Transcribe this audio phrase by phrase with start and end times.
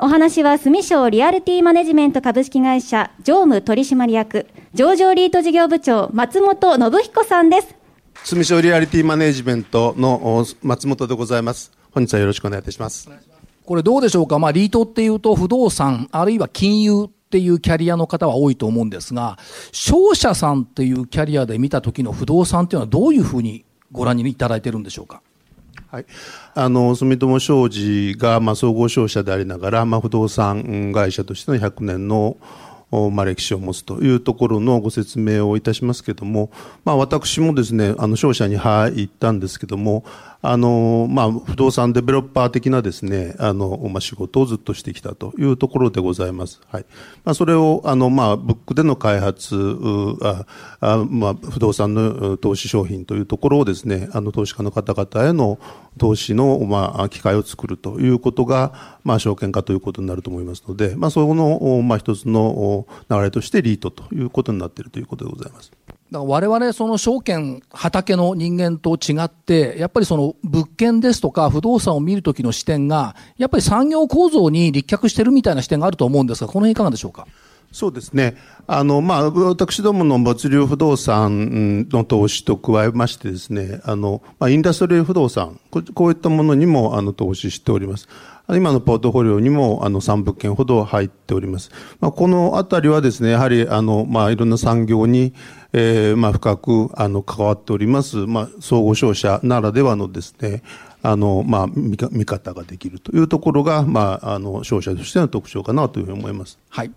[0.00, 7.76] お話は住商リアルティマネジメント株式会社常務取締役上場リート事業部長松本信彦さんです。
[8.24, 11.70] 住商リアリティマネジメントの松本でございます。
[11.92, 13.08] 本日はよろしくお願いいたします。
[13.64, 14.40] これどうでしょうか？
[14.40, 19.38] まあリートっていうと不動産あるいは金融っていうキャリアの方は多いと思うんですが、
[19.72, 25.20] 商社さんっていうキャリアで見た時の不動産っていうのはどういうふうにご覧にいただいてるんでしょうか？
[25.90, 26.06] はい、
[26.54, 32.36] あの住友商事が、まあ、総合商社でありながら、まあ、不動産会社としての100年の
[33.12, 36.52] まあ、歴史を持つというところのご説明をいたしますけれども、
[36.84, 40.04] まあ、私もですね、あの、商社に入ったんですけども、
[40.46, 46.60] あの、まあ、不動産デベロッパー的なですね、あの、まあ、仕事をずっとしてきたというところでございます。
[46.70, 46.86] はい。
[47.24, 49.56] まあ、それを、あの、まあ、ブックでの開発、
[50.20, 50.44] あ
[50.80, 55.58] あまあ、不動産の投資商品というところをですね、あの、投資家の方々への
[55.96, 65.72] 投資の、まあ、機会を作るということが、まあ、証券化ということになると思いますので、まあ、その、まあ、一つの流れとしてリートということになっているということでございます。
[66.10, 77.26] だから我々その証券畑の人間と違って、やっぱりその物件ですとか不動産を見るときの視点が、やっぱり産業構造に立脚してるみたいな視点があると思うんですが、この辺いかがでしょうか？
[77.72, 78.36] そうですね。
[78.68, 88.08] あの、まあ、私どもの物流不動産の投資と加えましてですね、あの、まあ、インダストリー不動産、こういったものにも、あの、投資しております。
[88.50, 91.70] 今のポートフォリオにも、あの、3物件ほど入っております。
[92.00, 95.32] まあ、このあたりはですね、やはり、あの、まあ、いろんな産業に、
[95.72, 100.62] えー、まあ、深く、あの、関わっております、まあ、総合商社ならではのですね、
[101.02, 106.58] あの、まあ、見見方ができるというところが、まあ、あの、商社としての特徴かなというふうに思います。
[106.68, 106.90] はい。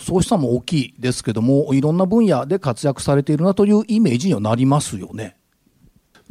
[0.00, 5.36] そうしたも大きいですけども、いろんな分野で活躍されているなというイメージにはなりますよね。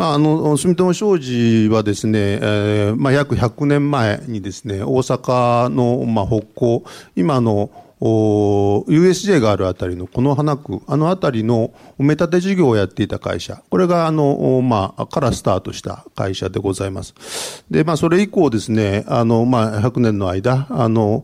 [0.01, 6.84] まあ、あの住友商事はですね、えーまあ、約100年前にですね大阪の、まあ、北港
[7.16, 7.69] 今の
[8.00, 17.63] USJ があるあたりのこの花区、あのあたりの埋め立て事業をやっていた会社、これがあの、まあ、からスタートした会社でございます。
[17.69, 21.23] で、まあ、それ以降ですね、あの、まあ、100年の間、あの、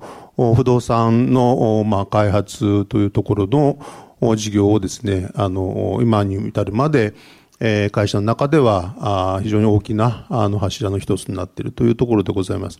[0.55, 3.47] 不動産の、まあ、開発というところ
[4.21, 7.15] の事業をですね、あの、今に至るまで、
[7.59, 12.79] え、会社の中では非常に大きなあの柱の一つになっているというところでございます。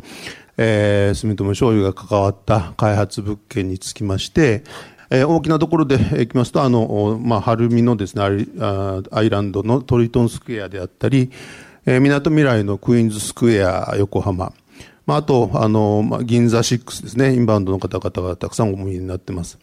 [0.58, 4.64] えー、住友商事が関わった開発物件につきまして、
[5.10, 8.48] えー、大きなところでいきますと、あの、まあ、晴海のですねアイ
[9.12, 11.32] アイランドのトリトンスクエアであったり、
[11.86, 14.52] えー、港未来のクイーンズスクエア横浜、
[15.06, 19.58] まあ、あと、あの、まあ、銀座6ですね、インバウンドの方々がたくさんお見えになっています。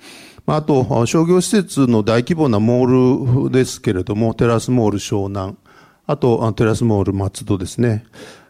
[0.46, 5.56] あと、商業施設の大規模なモールですけれども、テラスモール湘南、
[6.06, 8.04] あと、テラスモール松戸ですね。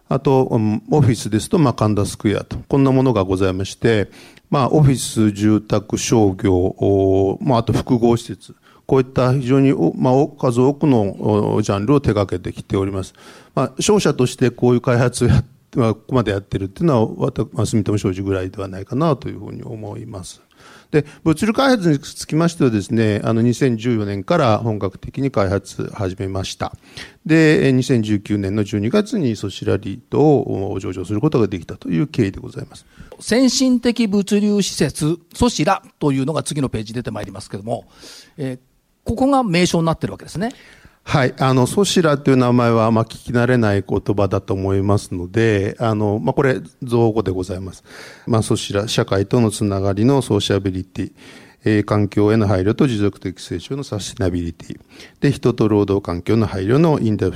[0.09, 0.43] あと、
[0.91, 4.11] オフィスですと、まあ、神田スクエアと、こんなものがございまして、
[4.51, 8.57] まあ、オフィス、住宅、商業、まあ、あと複合施設、
[8.87, 13.15] こういった非常に、まあ、数多くのジャンルを手掛けてきております。
[13.55, 15.45] まあ、商社としてこういう開発をや、
[15.77, 20.43] ここまでやってるっていうのは、私、住友商事ぐらいではないかなというふうに思います。
[20.95, 26.73] で、物流開発につきましてはですね、あの、2014年から本格的に開発始めました。
[27.27, 32.87] で、2019年の12月にソシラリートを上場することができたという経緯でございます。
[33.19, 37.87] 先進的物流施設、ソシラというのが次のページに出てまいりますけれども、
[38.37, 38.59] えー、
[39.03, 40.53] ここが名称になってるわけですね。
[41.07, 41.35] はい。
[41.39, 47.85] あの、ソシラという名前は、ま、聞き慣れない言葉だと思いますので、あの、まあ、これ、造語でございます。
[48.27, 51.13] まあ、ソシラ、社会とのつながりのソーシャビリティ、
[51.67, 54.81] え、環境への配慮と持続的成長のサステナビリティ。
[55.21, 57.31] で、人と労働環境の配慮のインデイン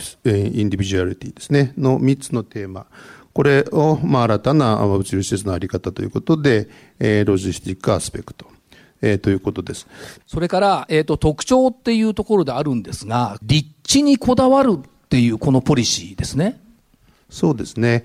[0.71, 1.75] ディビジュアリティですね。
[1.77, 2.87] の3つのテーマ。
[3.33, 6.69] これを、まあ、新たな物流施設のあり方ということで、
[6.99, 8.58] え、 Logistic Aspect。
[9.03, 9.87] えー、ということです。
[10.27, 16.61] それから、えっ、ー、と、特徴っていうところであるんですが、立地にこだわるっていうこのポリシーですね。
[17.31, 18.05] そうですね。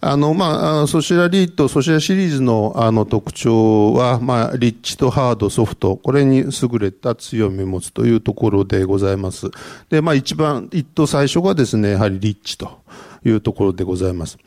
[0.00, 9.48] あの、まあ、ソシラリート、ソシラシリーズのあの特徴は、まあ、立地とハード、ソフト、これに優れた強みを持つというところでございます。
[9.90, 12.82] で、まあ、一番、一等最初がですね、やはり立地と。
[13.26, 14.38] いうところでございます。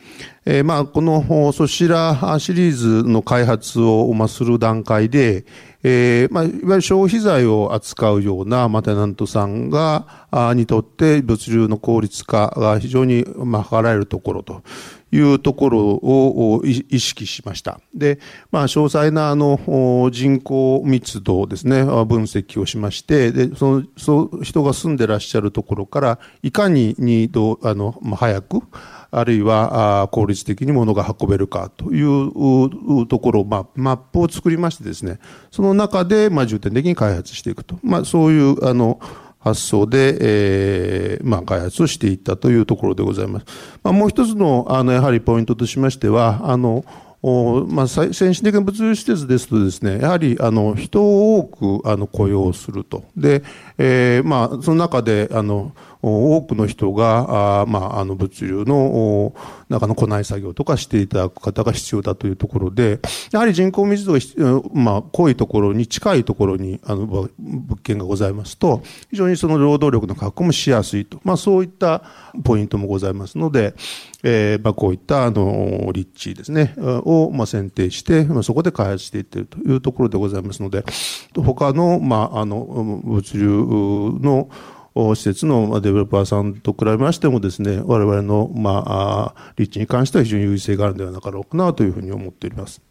[0.46, 5.46] えー、まあ、このそちらシリーズの開発を、まあ、する段階で、
[5.90, 14.64] えー、まあ、いわゆる消費財を扱うような、マ、テナントさんが、あにとって物流の効率化が非常に、まあ、図られるところと。
[15.12, 17.80] いうところを意識しました。
[17.94, 18.20] で、
[18.52, 28.62] まあ、詳細なあの人口密度ですね、分析をしまして、で、その、そ人が住んでらっしゃるところから、いかににどあの、まあ、早く、
[29.10, 35.20] あるいは効率的に物が運べるかというところ、まあ、マップを作りましてですね、
[35.52, 37.80] その中で、まあ、重点的に開発していくと。
[37.84, 39.00] まあ、そういう、あの、
[39.48, 43.46] 発想で、えー、まあ、開発をしていったというところでございます。
[43.84, 46.86] まあ、もう一つの、あの、やはりポイントとしましては、あの、
[47.24, 53.04] おまあ、先進的な物流施設ですとですね、やはり、あの、人を多く、あの、雇用すると。
[53.16, 53.44] で、
[53.78, 59.34] えー、まあ、その中で、あの、多くの人が、あまあ、あの物流の
[59.70, 63.00] 中の庫内作業とかしていただく方が必要だというところで、
[63.32, 64.20] やはり人口密度が、
[64.74, 67.30] まあ、濃いところに近いところにあの物
[67.84, 72.04] 件がございますと、非常にその労働力の確保もしやすいと、まあ、そういった
[72.44, 73.74] ポイントもございますので、
[74.24, 80.84] えーまあ、こういったあの立地ですね、を、まあ、選定して、まあ、そこで開発していっているというところでございますので、
[81.36, 83.48] 他の、まあ、あの物流
[84.22, 84.50] の
[85.16, 92.82] 施設のデベロッパーさんと比べましてもですね、我々の、まあ、立地に関しては非常に優位性があるのではなかろうかなというふうに思っております。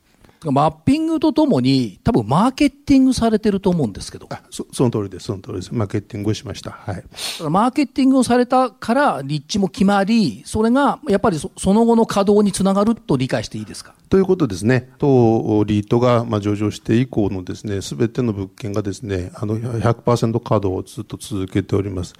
[0.44, 4.28] マッピングとともに、多分マーケティングされてると思うんですけど。
[4.50, 5.74] そその通りです、その通りです。
[5.74, 6.70] マーケティングをしました。
[6.70, 7.04] はい。
[7.48, 13.94] マーケティングをされたから立地も決まり、それがやっぱりその後の稼働につながると理解していいですか？
[14.08, 14.90] ということですね。
[14.98, 22.14] 当リートがまあ上場して以降のですね、すべての物件がですね、あの100%稼働をずっと続けております。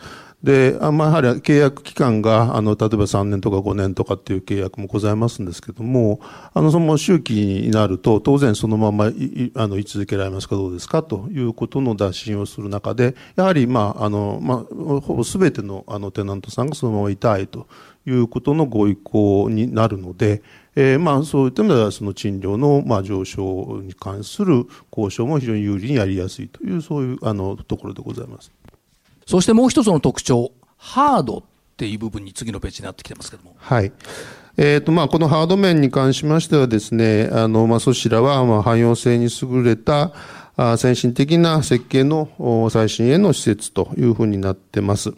[0.46, 6.20] で、あまあ、やはり契約期間が、あの、例えば3年とか5年とかっていう契約もございますんですけども、
[6.54, 11.02] あの、その周期になると、当然そのままい、あの、居続けられますかどうですか？
[11.02, 17.66] ということの打診をする中で、やはり、まあ、あの、まあ、ほぼ全ての、あの、テナントさんがそのままいたいと
[18.06, 20.42] いうことのご意向になるので、
[20.76, 28.52] えー、まあ、そういった意味では、その賃料の、まあ、上昇に関する交渉も非常に有利にやりやすいという、そういう、あの、ところでございます。
[29.26, 31.42] そしてもう一つの特徴、ハードっ
[31.76, 33.56] ていう部分に次のページになってきてますけども。
[33.58, 33.92] はい。
[34.56, 40.12] えっ、ー、と、まあ、このハード面に関しましてはですね、あの、まあ、そちらは、ま、汎用性に優れた、
[40.58, 45.12] あ先進的な設計の最新への施設というふうになってます。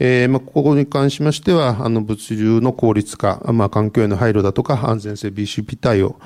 [0.00, 6.16] えー、ま、ここに関しましては、あの、物流の効率化、まあ、環境への配慮だとか、安全性 BCP 対応、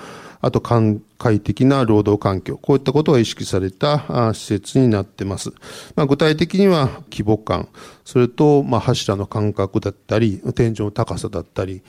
[0.46, 5.50] あと快適な労働環境、こういったことが意識された施設になってます。
[5.96, 7.68] まあ、具体的には規模感、
[8.04, 11.82] それとまあ柱の間隔だったり、天井の高さだったり、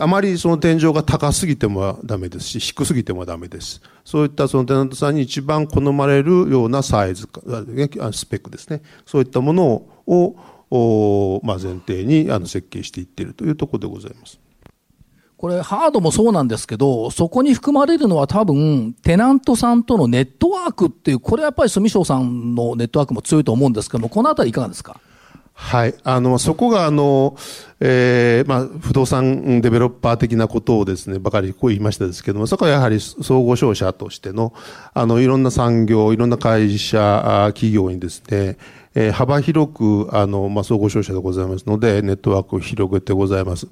[0.00, 3.80] あまりその天井が高すぎてもダメですし、低すぎてもダメです。
[4.04, 8.82] そういったそのテナントさんに一番好まれるようなサイズ、スペックですね。
[9.06, 14.39] そういったものを、まあ、前提にあの設計していっているというところでございます。
[15.40, 25.00] これ、ハードもそうなんですけど、そこに含まれるのは多分、テナントさんとのネットワークっていう、これやっぱり住商さんのネットワークも強いと思うんですけども、このあたりいかがですか？
[25.54, 25.94] はい。
[26.04, 27.36] あの、そこが、あの、
[27.80, 34.52] えー、まあ、不動産デベロッパー的なことをですね、ばかりこう言いましたですけども、そこはやはり総合商社としての、
[34.92, 38.58] あの、いろんな産業、いろんな会社、企業にですね、
[38.94, 43.66] えー、幅広く、あの、まあ、総合商社でございますので、ネットワークを広げてございます。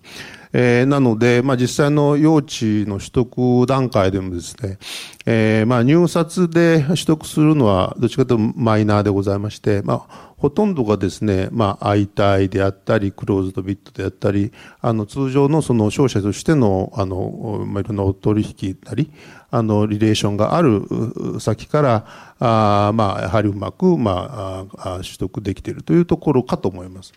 [0.53, 4.79] えー、なので、まあ、実際の用地の取得段階でもですね、
[5.27, 19.11] えー、まあ、入札で取得するのは、どっちかというとマイナーでございまして、まあ、ほとんどがですね、まあ、相対であったり、クローズドビットであったり、あの、通常のその商社としての、あの、まあ、いろんなお取引なり、
[19.51, 20.87] あの、リレーションがある
[21.41, 22.07] 先から、
[22.39, 27.13] あまあ、やはりうまく、まあ、取得できているというところかと思います。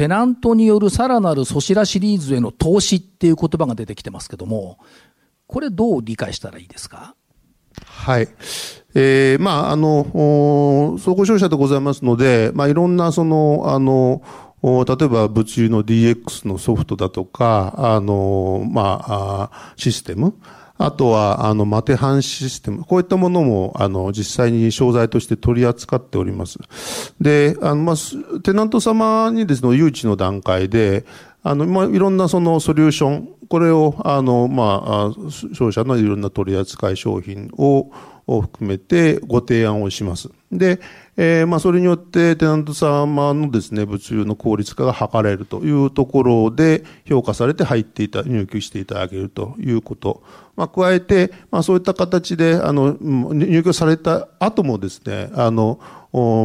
[0.00, 4.78] テナントによるさらなるソシラシリーズへの投資っていう言葉が出てきてますけども、
[5.46, 7.14] これどう理解したらいいですか？
[7.84, 8.28] はい。
[8.94, 14.22] えー、まあ、あの、総合商社でございますので、まあ、いろんなその、あの、
[14.62, 20.32] 例えば物流の DX のソフトだとか、あの、まあ、システム、
[20.82, 22.84] あとは、あの、マテハンシステム。
[22.84, 26.58] こういったものも、あの、実際に商材として取り扱っております。
[27.20, 27.96] で、あの、まあ、
[28.42, 31.04] テナント様にですね、誘致の段階で、
[31.42, 37.90] あの、まあ、いろんなそのソリューション、これを、あの、まあ、商社のいろんな取り扱い商品を、
[38.30, 40.30] を含めてご提案をします。
[40.52, 40.80] で、
[41.16, 50.22] えー、まあ、それによってテナント様のですね、物流の効率化が図れるというところで評価されて入っていた、入居していただけるということ。
[50.56, 55.80] まあ、加えて、まあ、そういった形で、あの、入居された後もですね、あの、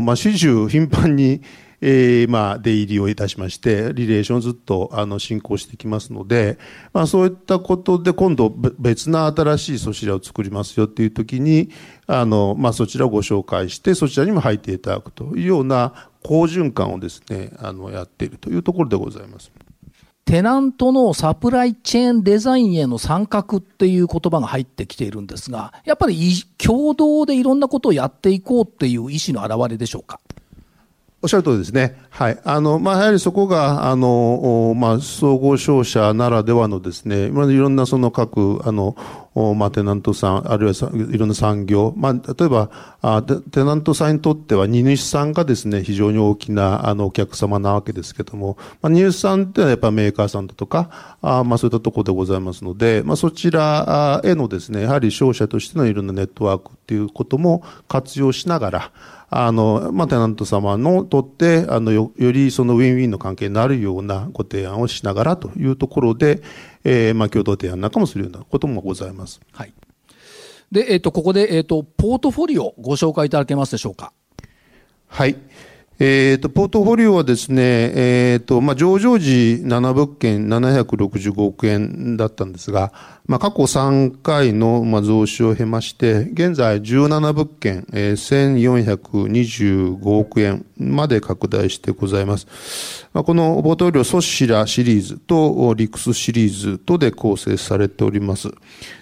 [0.03, 1.41] まあ、始終頻繁に、
[1.87, 6.57] えー、まあ、出入りをいたしまして、リレーションずっと、あの、進行してきますので、
[6.93, 11.69] まあ、そういったことで、今度、別な新しいそちらを作りますよっていう時に、
[12.07, 19.51] あの、まあ、そちらをご紹介して、そちらにも入っていただくというような好循環をですね、あの、やっているというところでございます。
[20.25, 30.19] テナントのサプライチェーンデザインへの参画っていう言葉が入ってきているんですが、やっぱり共同でいろんなことをやっていこうっていう意思の表れでしょうか？
[31.25, 31.98] おっしゃる通りですね。
[32.12, 32.39] はい。
[32.44, 38.96] あの、まあ、やはりそこが、あの、まあ、総合商社ならではのですね、まあ、いろんなその各、あの、
[39.55, 42.70] まあ、テナントさん、あるいはいろんな産業、まあ、例えば、
[43.01, 58.91] あテナントさんにとっては、荷主さんがですね、非常に大きな、あの、お客様なわけですけども、まあ、荷主さんってのはやっぱメーカーさんだとか、あまあ、そういったところでございますので、まあ、そちらへのですね、やはり商社としてのいろんなネットワークっていうことも活用しながら、
[59.37, 66.41] あの、まあ、テナント様のとって、あのよ、よりそのウィンウィンの関係になるようなご提案をしながらというところで、
[66.85, 69.41] えー、まあ、共同提案なんかもするようなこともございます。
[69.51, 69.73] はい。
[70.71, 74.13] で、えっ、ー、と、ここで、えっ、ー、と、ポートフォリオご紹介いただけますでしょうか？
[75.07, 75.35] はい。
[75.97, 82.91] え、ー、と、ポートフォリオはですね、え、ー、と、まあ、上場時7物件765億円だったんですが、
[83.27, 93.07] まあ、過去3回の、まあ、増資を経まして、現在17物件、えー、1425億円まで拡大してございます。
[93.13, 98.49] まあ、このポートフォリオソシラシリーズとリクスシリーズとで構成されております。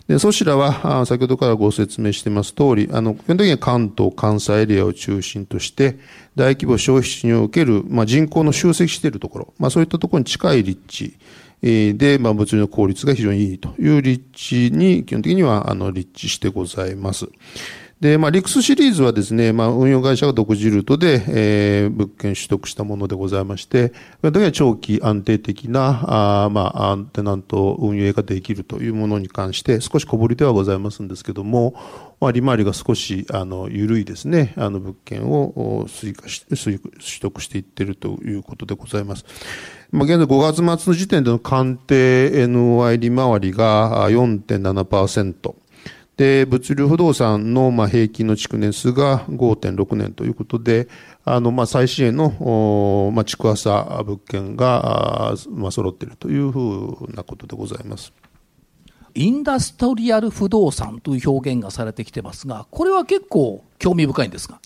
[0.07, 5.97] で、ソシラは、先ほどからご説明してます通り、あの、基本的には関東、関西エリアを中心として、
[6.35, 11.17] 大規模消費地における、まあ、人口の集積しているところ、まあ、そういったところに近い立地、
[11.61, 17.29] で、まあ、物流の効率が非常にいいという立地に、基本的には、あの、立地してございます。
[18.03, 23.93] で、まあ、リクスシリーズはですね、まあ、運用会社が独自ルートで、えー、物件取得したものでございまして、基
[24.23, 31.75] 本的には長期安定的な、あまあ、アンテナント運営ができるというものに関して、少し小ぶりではございますんですけども、
[32.19, 36.79] まあ、利回りが少し、あの、緩いですね、あの、物件を追加し、取
[37.21, 39.23] 得していってるということでございます。
[39.91, 45.62] まあ、現在5月末の時点での鑑定 NOI 利回りが4.7%。
[46.17, 50.87] で、物流不動産の、まあ、平均の築年数が5.6年ということで、
[51.25, 58.13] あの、まあ、最新鋭の、ま、築浅物件が、まあ、揃っているというふうなことでございます。
[59.15, 64.59] インダストリアル不動産という表現がされてきてますが、これは結構興味深いんですが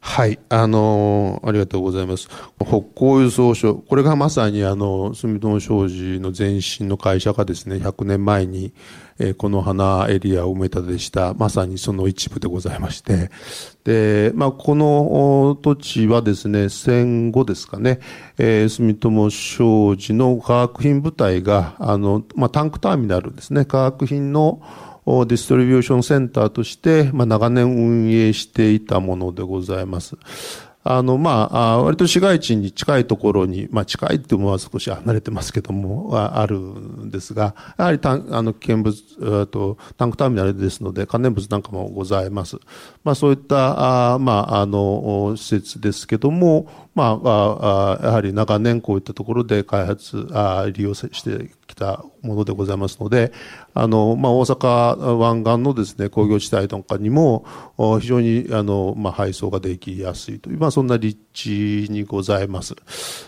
[0.00, 2.28] はい、あのー、ありがとうございます。
[2.60, 8.72] 北港輸送所、これがまさにあの、住友商事の前身の会社がですね、100年前に、
[9.18, 13.30] えー、この花エリアを埋め立てした、まさにその一部でございまして、
[13.84, 17.98] で、まあ、この土地はですね、戦後ですかね、
[18.38, 24.62] えー、住友商事の化学品部隊が、あの、まあ、タンクターミナルですね、化学品の
[25.26, 30.16] ディストリビューションセンターとして、まあ、長年運営していたものでございます。
[30.90, 42.56] あの、まあ、割と市街地に近いところに、まあ、近いっていうのは少し離れてますけども、あるんですが、やはりタン、あの、危険物、と、タンクターミナルですので、関連物なんかもございます。
[43.04, 53.32] まあ、そういった、あまあ、あの、施設ですけども、まあ、あやはり長年こういったところで開発、あ利用してきたものでございますので、
[53.74, 57.44] あの、まあ、大阪湾岸のですね、工業地帯とかにも、
[58.00, 62.74] 非常に、あの、まあ、配送ができやすいという、まあ、そんな立地にございます。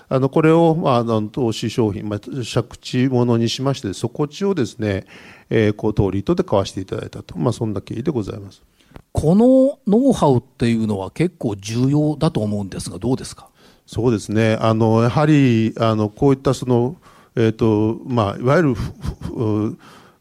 [0.09, 5.04] あの、これを、まあ、あの、投資商品、まあ、借地物にしまして、底地をですね、
[5.50, 8.62] えー、高等リートで買わせていただいたと、まあ、そんな経緯でございます。
[9.12, 13.49] このノウハウっていうのは結構重要だと思うんですが、どうですか？
[13.87, 14.56] そうですね。
[14.61, 16.97] あの、やはり、あの、こういったその、
[17.37, 18.75] えっ、ー、と、まあ、いわゆる、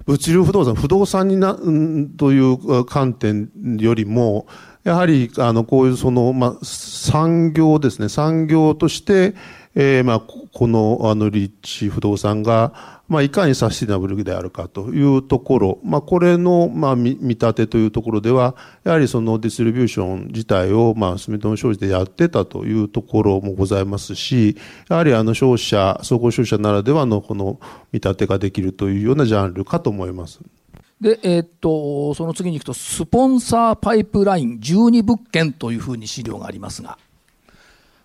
[0.06, 1.56] 物流不動産、不動産にな、
[2.18, 3.50] という観点
[3.80, 4.48] よりも、
[4.84, 9.36] やはり、あの、こういうその、まあ、産業ですね、産業として、
[9.76, 24.56] えー、まあ、この、あの、立地不動産が、まあ、いかにサスティナブルであるかというところ、まあ、これの、まあ、見立てというところでは、やはりそのディストリビューション自体を、まあ、住友商事でやってたというところもございますし、
[24.90, 27.60] やはりあの消費者、総合消費者ならではのこの
[27.92, 30.40] 見立てができるというようなジャンルかと思います。
[31.02, 36.98] で、えー、っと、その次に行くと、スポンサーパイプライン12物件というふうに資料がありますが。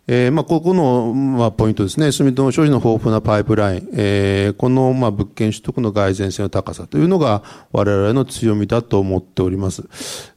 [0.07, 2.13] えー、まあ、ここの、まあ、ポイントですね。
[2.13, 3.89] 住友商事の豊富なパイプライン。
[3.95, 7.43] えー、この、まあ、物件取得の蓋然性の高さというのが、
[7.73, 9.85] 我々の強みだと思っております。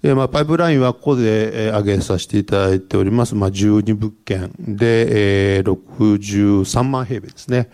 [0.04, 3.36] えー、まあ、パイプラインはここで、えー、挙げさせていただいております。
[3.36, 7.70] まあ、12物件で、えー、63万平米ですね。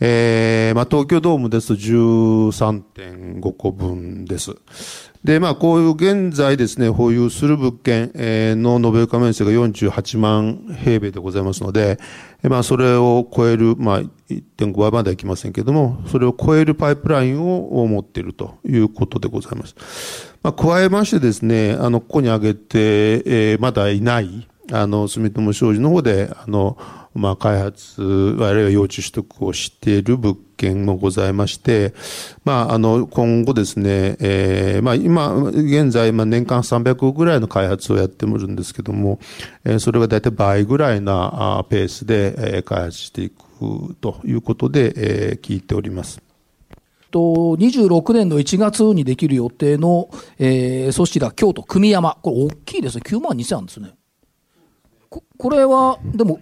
[0.00, 4.56] えー、まあ、東京ドームですと13.5個分です。
[5.26, 11.98] で、まあ、こういう現在ですね、保有する物件の延べ床面積が48万平米でございますので、
[12.44, 19.74] まあ、それを超える、まあ、1.5倍まではいきませんけれども、それを超えるパイプラインを持っているということでございます。
[20.44, 22.78] まあ、加えましてですね、あの、ここに挙げて、
[23.26, 26.78] えー、まだいない、あの、住友商事の方で、あの、
[27.16, 31.94] まあ、開発、あるいは用地取得をしている物件もございまして、
[32.44, 39.18] まあ、あの、今後ですね、えー、まあ、今、現在、まあ、年間300ぐらいの開発をやってもるんですけども、
[39.64, 46.20] えー、それが大体倍ぐらいなペースで、えー、開発していくということで、えー、聞いております。
[47.10, 47.20] と
[47.56, 53.94] 26年の1月にできる予定の、えー、そちら京都久美山、これ大きいですね、9万2000あるんですね。
[55.08, 56.40] ここれは、でも、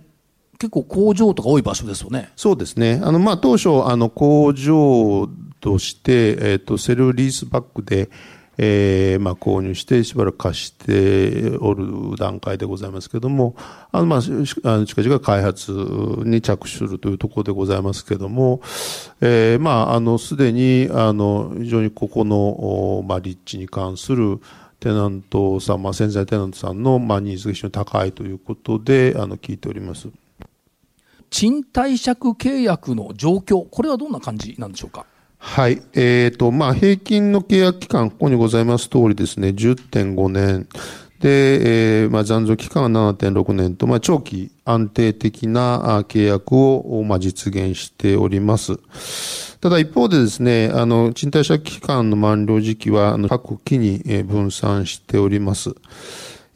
[0.59, 2.31] 結構工場とか多い場所ですよね。
[2.37, 3.01] そうですね。
[3.03, 5.29] あの、まあ、当初、あの、工場
[5.61, 8.11] として、えっ、ー、と、セルリースバックで、
[8.57, 13.57] えー、まあ、購入してしばらく貸しておる段階でございますけれども、
[13.91, 18.61] あの、まあ、近々開発に着手するというところでございますけれども、
[19.21, 24.41] えー、まあ、あの、すでに、あの、非常にここの、まあ、立地に関する、
[24.81, 30.09] テナントさん、まあ、潜在テナントさんの、まあ、ニーズが非常に高いということで、あの、聞いております。
[31.35, 35.05] 賃貸借契約の状況、これはどんな感じなんでしょうか？
[35.37, 35.83] はい。
[35.93, 40.69] えっ、ー、と、まあ、平均の契約期間、ここにございます通りですね、10.5年。
[41.19, 48.79] で、えー、まあ、残存期間は7.6年と、まあ、長期安定的な契約を、まあ、実現しております。
[49.59, 55.75] ただ一方でですね、あの、賃貸借期間の満了時期は、各期に分散しております。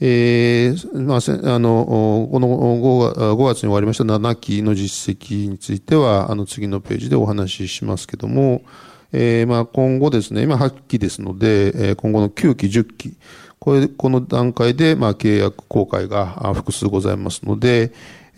[0.00, 8.62] えー、まあ、あの、この 5, 5月に終わりました7期の実績については、あの、次のページでお話ししますけども、
[9.12, 13.16] えー、まあ、今後ですね、今8期ですので、今後の9期、10期、
[13.58, 17.92] これ、この段階で、まあ、契約公開が複数ございますので、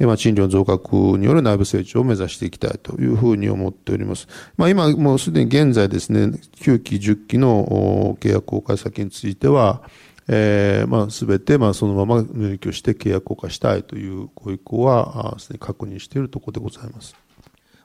[0.07, 4.29] まあ、賃料の増額による内部成長を目指していきたいというふうに思っております。
[4.57, 6.25] まあ、今もうすでに現在ですね、
[6.61, 9.83] 9期、10期の契約公開先については、
[10.29, 17.17] えー、まあ、すべて、まあ、そのまま入居して契約を化したいというご意向は、すでに確認しているところでございます。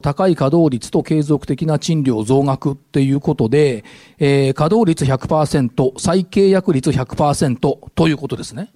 [0.01, 3.83] 高い稼働率と継続的な賃料増額っていうことで、
[4.19, 8.71] えー、稼働率100%、再契約率100%ということですね。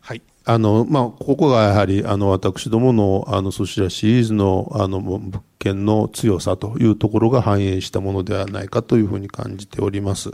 [0.00, 0.22] はい。
[0.44, 10.32] あの、まあ、ここがやはり、あの、私どもの、あの、そちらシリーズの、あの、物件の強さというところが反映したものではないかというふうに感じております。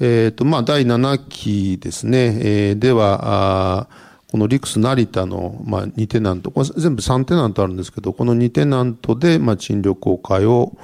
[0.00, 3.88] えっ、ー、と、まあ、第7期ですね、えー、では、
[4.30, 10.76] このリクス成田の、まあ、2テナント、これ全部3テナントあるんですけど、この2テナントで、まあ、賃料公開を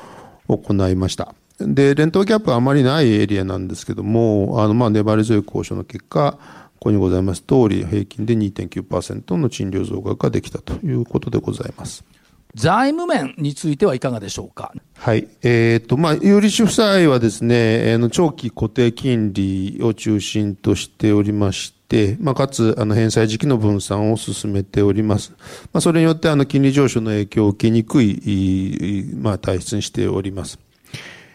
[0.46, 1.34] 行いました。
[1.58, 6.38] で、レントギャップはあまりないエリアなんですけども、あの、まあ、粘り強い交渉の結果、
[6.78, 12.04] ここにございます通り、平均で2.9%の賃料増額ができたということでございます。
[12.54, 14.72] 財務面についてはいかがでしょうか？
[14.94, 15.28] はい。
[15.42, 25.32] えっ、ー、と、まあ、有利子負債はですね、あの、長期固定金利を中心としておりまして、まあ、かつ、あの、返済時期の分散を進めております。
[25.72, 30.58] まあ、それによって、あの、金利上昇の影響を受けにくい、まあ、体質にしております。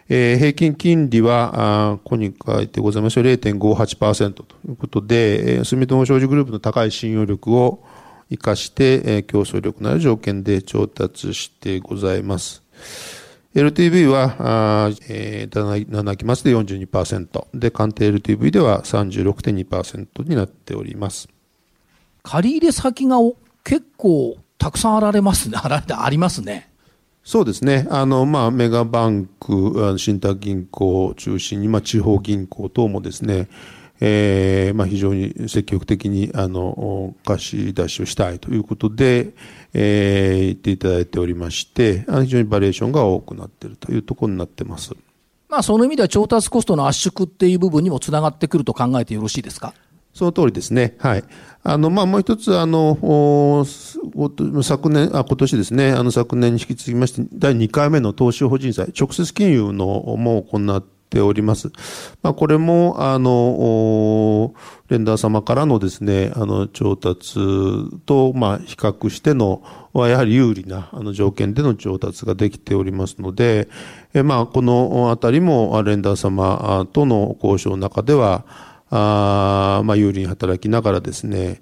[0.08, 7.82] えー、平均金利は、あここに書いてございます0.58%ということで、えー、住友商事グループの高い信用力を、
[8.30, 12.62] 生かして、え競争力のある条件で調達してございます。
[13.54, 21.28] LTV は、あえー、7期末で42%で、鑑定 LTV では36.2%になっております。
[22.22, 23.16] 借入先が
[23.64, 26.70] 結構たくさんあられますね、 あられありますね。
[27.24, 27.88] そうですね。
[27.90, 33.48] あの、まあ、メガバンク、信託銀行を中心に、まあ、地方銀行等もですね、
[34.00, 39.34] えー、まあ、非常に積極的にあの貸し出しをしたいということで、
[39.72, 44.94] えー、言っていただいておりまして非常にバリエーションが多くなっているというところになってます。
[45.48, 49.72] まあ、その意味では調達コストの圧縮っていう部分にもつながってくると考えてよろしいですか？
[50.12, 50.96] その通りですね。
[50.98, 51.24] はい。
[51.62, 52.96] あの、まあ、もう一つ、あの、
[53.66, 59.84] 昨年、あ、今年ですね、あの、昨年に引き続きまして、第2回目の投資法人債、直接金融の
[60.16, 61.70] も行っております。
[62.22, 64.54] まあ、これも、あの、
[64.88, 67.38] レンダー様からのですね、あの、調達
[68.06, 73.68] と、まあ、比較しての、はやはり有利な、あの、条件での調達ができておりますので、
[74.12, 78.44] えまあ、このあたりも、レンダー様との交渉の中では、
[78.88, 81.60] あまあ、有利に働きながらですね、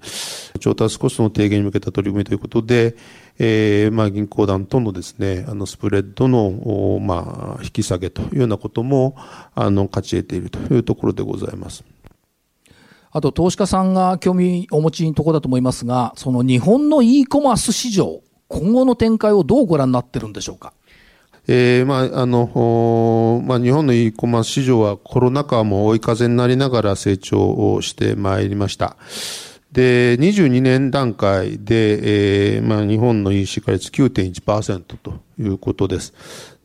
[0.59, 2.95] 調達コストの低減に向けた取り組みということで、
[3.37, 9.15] えー、まあ、銀行団とのですね、あの、スプレッドの、まあ、引き下げというようなことも、
[9.53, 11.83] あの、勝ち得ているというところでございます。
[13.11, 20.73] あと、投資家さんが興味お持ちのところだと思いますが、その日本の e コマース市場、今後の展開をどうご覧になってるんでしょうか？
[21.47, 28.97] えー、まあ、あの、まあ、日本の e コマース市場はコロナ禍も追い風になりながら成長をしてまいりました。
[29.75, 36.13] で、22年段階で、えー、まあ、日本の EC 化率9.1%ということです。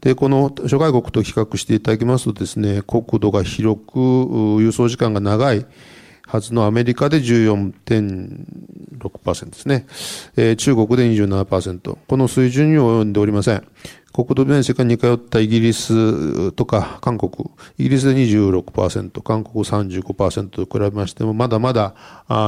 [0.00, 3.98] で、この諸外国と比較していただきますとですね、国土が広く、
[4.60, 5.66] 輸送時間が長い
[6.24, 9.86] はずのアメリカで14.6%ですね。
[10.36, 11.98] えー、中国で27%。
[12.06, 13.66] この水準に及んでおりません。
[14.12, 21.94] 国土面積が似通ったイギリスとか韓国、イギリスで26%、韓国35%と比べましても、まだまだ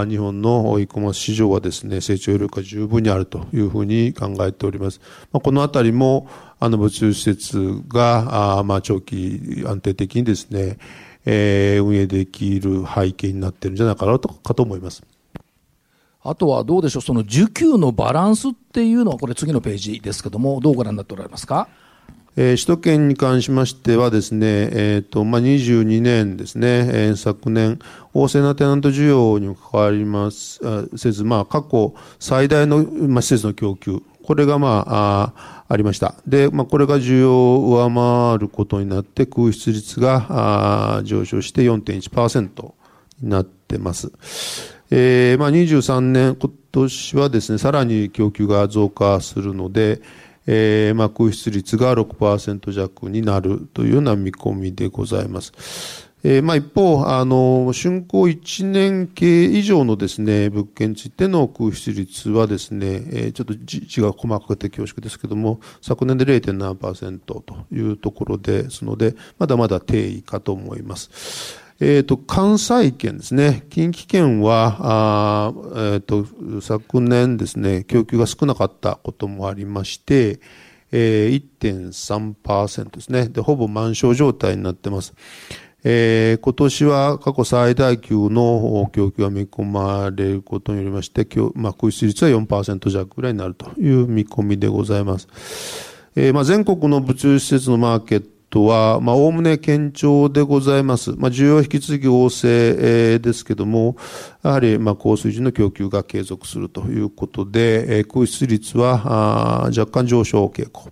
[0.08, 5.00] 日本の e コマス市場はですね、成長力が十分にあるというふうに考えております。
[5.32, 10.78] まあ、このあたりも、あの物流施設が、あまあ長期安定的にですね、
[11.24, 15.02] えー、運営できる背景になっているんじゃないかなとかと思います。
[16.24, 21.68] あとはどうでしょう、その需給のバランスっていうのは、これ次のページですけども、どうご覧になっておられますか？
[22.34, 27.78] えー、首都圏に関しましてはですね、え、ー、と、まあ、22年ですね、えー、昨年、
[28.14, 30.60] 旺盛なテナント需要に関わります、
[30.96, 36.14] せず、まあ、過去最大の、まあ、施設の供給、これがまあ、あありました。
[36.26, 42.72] で、まあ、これが需要を上回ることになって、空室率があ上昇して4.1%
[43.20, 44.12] になってます。
[44.94, 50.02] えー、まあ、23年、今年はですね、さらに供給が増加するので、
[50.46, 56.10] えー、まあ、空室率が6%弱になるというような見込みでございます。
[56.24, 71.61] えー、まあ一方、あの、竣工1年計以上のですね、物件についての空室率はですね、えー、ちょっと字が細かくて恐縮ですけども、昨年で0.7%というところですので、まだまだ低位かと思います。
[71.84, 73.66] えっ、ー、と、関西圏ですね。
[73.68, 80.38] 近畿圏は、えっ、ー、と、昨年ですね、供給が少なかったこともありまして、
[80.92, 83.26] えー、1.3%ですね。
[83.28, 85.12] で、ほぼ満床状態になってます。
[85.82, 95.26] えー、今年は過去最大級の供給が見込まれることによりまして、今日、まあ、空室率は4%弱ぐらいになるという見込みでございます。
[96.14, 101.12] えー、まあ、全国の物流施設のマーケットは、まあ、おおむね堅調でございます。
[101.16, 103.96] まあ、需要引き続き旺盛、ですけども、
[104.42, 110.90] やはり、まあ、高水準の供給が継続するということで、えー、空室率は、あ若干上昇傾向。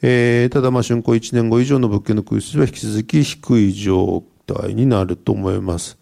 [0.00, 5.98] えー、ただ、まあ、竣工1年後以上の物件の空室は引き続き低い状態になると思います。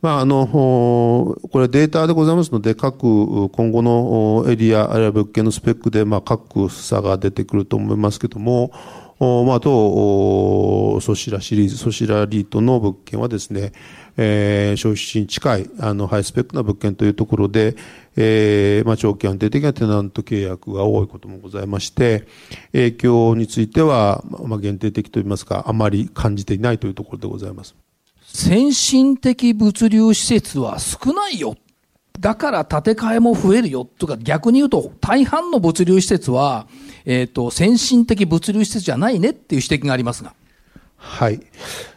[0.00, 8.70] まあ、あの、これデータでございますので、各、今後のエリア、あるいは物件のスペックで、まあ、各差が出てくると思いますけども、
[9.18, 13.72] まあ、当、ソシラシリーズ、ソシラリートの物件はですね、
[14.16, 17.76] えー、消費地に近い、あの、ハイスペックな物件というところで、
[18.16, 22.26] えー、まあ、長期安定的なテナント契約が多いこともございまして、
[22.72, 27.74] 影響については、まあ、限定的といいますか、あまり感じていないというところでございます。
[28.22, 31.56] 先進的物流施設は少ないよ。
[32.18, 33.84] だから建て替えも増えるよ。
[33.84, 36.66] とか逆に言うと、大半の物流施設は、
[37.04, 40.34] えっ、ー、と、先進的物流施設じゃないねっていう指摘がありますが。
[40.96, 41.40] はい。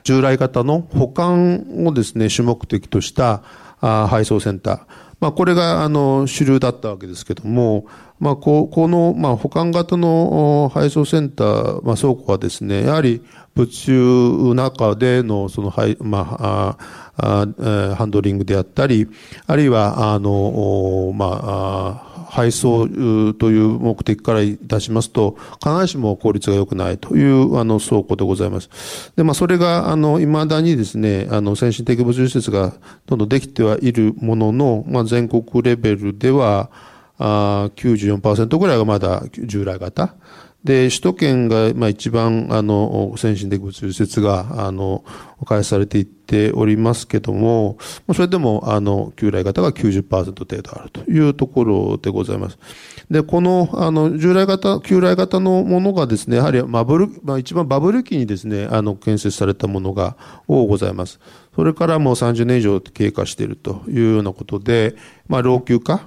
[0.03, 3.41] 従来型の保管をですね、主目的とした
[3.79, 4.79] あ配送センター。
[5.19, 7.87] まあ、これが、あの、主流だったわけですけども、
[8.19, 13.23] まあ、ここの、まあ、保管型の配送センター、まあ、倉庫はですね、やはり
[13.55, 16.77] 物流中での、その、はい、まあ、
[17.17, 17.47] あ
[17.91, 19.07] あハンドリングであったり、
[19.47, 22.87] あるいは、あの、まあ、配送
[23.33, 29.11] という目的からいたしますと、必ずしも効率が良くないというあの倉庫でございます。
[29.15, 32.73] で、まあ、それが、あの、未だにですね、あの、先進的物流施設が
[33.05, 36.69] どんどんできてはいるものの、まあ、全国レベルでは、
[37.19, 40.15] あ94%ぐらいがまだ従来型。
[40.67, 45.05] で、首都圏が、まあ、一番、あの、先進的物流施設が、あの、
[45.45, 47.77] 開発されていっておりますけども、
[48.13, 52.59] それでも、あの、旧来型が90%程度あるというところでございます。
[53.09, 60.17] で、この、あの、従来型、旧来型のものがですね、やはりバブル、まあ、一番バブル期にですね、あの、建設されたものが
[60.49, 61.21] 多ございます。
[61.55, 64.97] それからもう30年以上経過しているというようなことで、
[65.29, 66.01] まあ、老朽化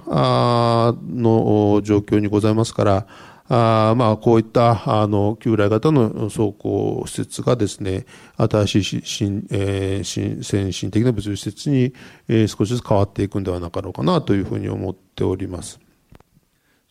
[1.08, 3.06] の状況にございますから、
[3.52, 11.92] あまあ、こういった、あの、旧来型の走行施設がですね、新しい新、えー、新、先進的な物流施設に、
[12.28, 15.80] えー、少しずつ変わっていくんではなかろうかなというふうに思っております。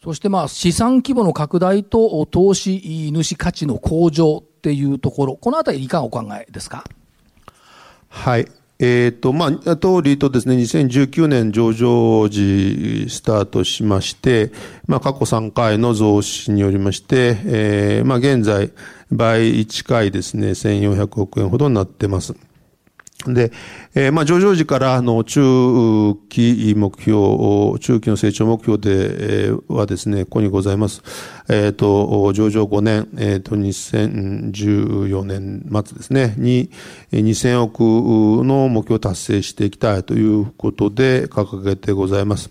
[0.03, 6.83] そしてまあ、資産規模の拡大と投資主価値の向上っていうところ、このあたりいかがお考えですか？
[8.09, 8.47] はい。
[8.81, 14.53] えっ、ー、と、まあ、当リートですね、2019年上場時スタートしまして、
[14.87, 18.71] まあ、過去3回の増資によりまして、えー、まあ、現在、
[19.11, 22.35] 倍1回ですね、1400億円ほどになってます。
[23.27, 23.51] で、
[23.95, 25.41] えー、まあ、上場時からの中
[26.29, 31.03] 期目標、中期の成長目標で、えー、はですね、ここにございます。
[31.49, 36.69] えっ、ー、と、上場5年、えっ、ー、と、2014年末ですね、に
[37.11, 37.81] 2000億
[38.45, 42.49] の目標を達成していきたいということで掲げてございます。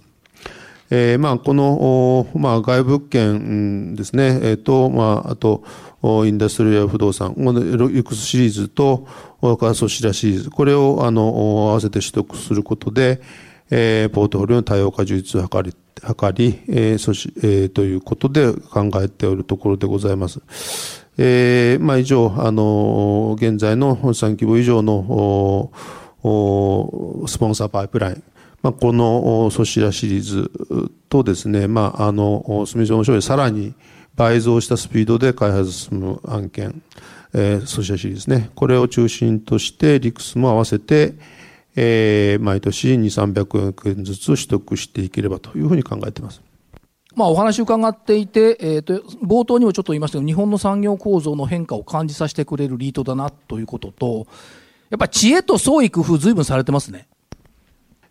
[0.90, 5.62] えー、まあ、この、まあ、外物件ですね、えっ、ー、と、まあ、あと、
[6.02, 9.06] インダストリア不動産、ユクスシリーズと、
[9.40, 13.20] カーソシラシリーズ、これを、あの、合わせて取得することで、
[13.70, 20.40] えー、ポートフォリオの多様化充実を図り、図り、えー、そし、えー、ということで考えておるところでございます。
[21.18, 25.70] えー、まあ、以上、あの、現在の本産規模以上の、
[27.26, 28.22] スポンサーパイプライン、
[28.62, 30.50] まあ、このソシラシリーズ
[31.08, 33.74] とですね、まあ、あの、住所の商でさらに
[34.18, 36.82] 倍増したスピードで開発進む案件、
[37.32, 38.50] えー、ソシラシリーズですね。
[38.56, 41.14] これを中心として、リクスも合わせて、
[41.76, 42.98] えー、毎年2、
[43.32, 46.42] 300億円ずつ取得していければというふうに考えています。
[47.14, 54.26] まあ、お話伺っていて、えーと、冒頭にもちょっと言いましたけど、日本の産業構造の変化を感じさせてくれるリートだなということと、
[54.90, 57.06] やっぱり知恵と創意工夫、ずいぶんされてますね。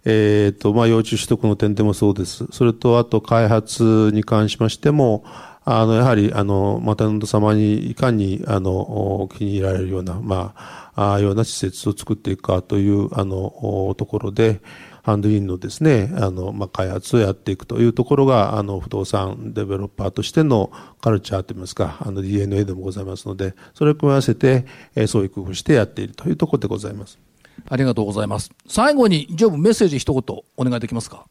[0.06, 2.46] えっ、ー、と、まあ、幼虫取得の点でもそうです。
[2.52, 5.26] それと、あと、開発に関しましても、
[5.70, 10.54] あの、やはり、あの、マタノンド様にいかに、あの、気に入られるような、ま
[10.96, 14.62] あ、あような施設を作っていくかという、あの、ところで、
[15.04, 27.20] ハンドインのですね、あの、まあ、開発をやっていくというところが、あの、不動産デベロッパーとしてのカルチャーといいますか、あの、DNA でもございますので、それを組み合わせて、えー、そういう工夫してやっているというところでございます。
[27.68, 28.52] ありがとうございます。
[28.70, 30.24] 最後に、ジョブメッセージ一言
[30.56, 31.26] お願いできますか？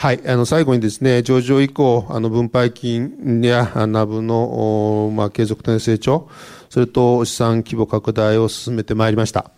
[0.00, 0.20] はい。
[0.28, 6.28] あの、最後にですね、上場以降、あの、分配金やナブの、まあ、継続的な成長、
[6.70, 9.50] それと資産規模拡大を進めてまいりました。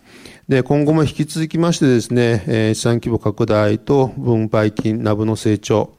[0.49, 5.93] で、今後も引き続きましてですね、えー、資産規模拡大と分配金、ナブの成長、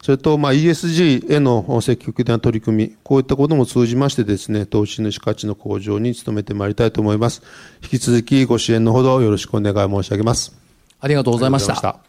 [0.00, 7.42] それと、まあ、ESG への積極的な取り組み、こういったことも通じましてですね、投資主価値の向上に努めてまいりたいと思います。
[7.82, 10.56] 引き続きご支援のほどよろしくお願い申し上げます。
[11.00, 12.07] ありがとうございました。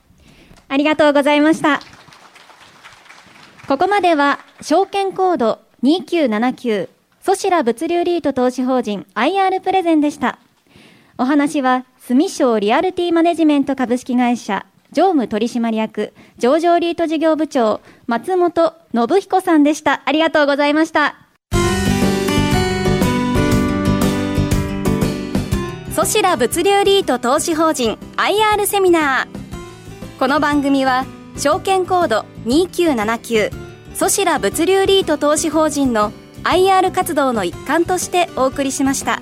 [0.70, 1.82] ありがとうございました。
[3.68, 6.90] ここまでは、証券コード2979、
[7.22, 10.40] ソシラ物流リート投資法人 IR プレゼンでした。
[11.18, 20.02] お話は、住商リアルティマネジメント株式会社常務取締役、上場リート事業部長、松本信彦さんでした。
[20.06, 21.16] ありがとうございました。
[25.96, 29.39] ソシラ物流リート投資法人 IR セミナー。
[30.20, 31.06] この番組は、
[31.38, 33.52] 証券コード2979
[33.96, 36.12] ソシラ物流リート投資法人の
[36.44, 39.22] IR 活動の一環としてお送りしました。